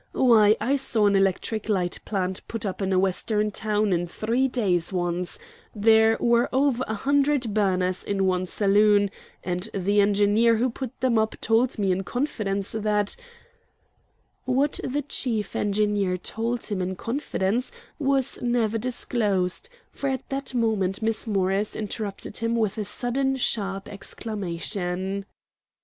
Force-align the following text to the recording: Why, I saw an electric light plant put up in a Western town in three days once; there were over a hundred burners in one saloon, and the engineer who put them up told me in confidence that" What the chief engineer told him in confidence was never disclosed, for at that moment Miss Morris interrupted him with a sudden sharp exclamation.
Why, 0.13 0.57
I 0.59 0.77
saw 0.77 1.05
an 1.05 1.15
electric 1.15 1.69
light 1.69 1.99
plant 2.05 2.41
put 2.47 2.65
up 2.65 2.81
in 2.81 2.91
a 2.91 2.97
Western 2.97 3.51
town 3.51 3.93
in 3.93 4.07
three 4.07 4.47
days 4.47 4.91
once; 4.91 5.37
there 5.75 6.17
were 6.19 6.49
over 6.51 6.83
a 6.87 6.95
hundred 6.95 7.53
burners 7.53 8.03
in 8.03 8.25
one 8.25 8.47
saloon, 8.47 9.11
and 9.43 9.69
the 9.75 10.01
engineer 10.01 10.55
who 10.57 10.71
put 10.71 11.01
them 11.01 11.19
up 11.19 11.35
told 11.39 11.77
me 11.77 11.91
in 11.91 12.01
confidence 12.03 12.71
that" 12.71 13.15
What 14.45 14.79
the 14.83 15.03
chief 15.03 15.55
engineer 15.55 16.17
told 16.17 16.65
him 16.65 16.81
in 16.81 16.95
confidence 16.95 17.71
was 17.99 18.41
never 18.41 18.79
disclosed, 18.79 19.69
for 19.91 20.07
at 20.09 20.27
that 20.29 20.55
moment 20.55 21.03
Miss 21.03 21.27
Morris 21.27 21.75
interrupted 21.75 22.37
him 22.37 22.55
with 22.55 22.79
a 22.79 22.85
sudden 22.85 23.35
sharp 23.35 23.87
exclamation. 23.87 25.25